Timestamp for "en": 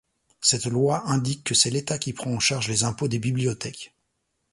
2.33-2.39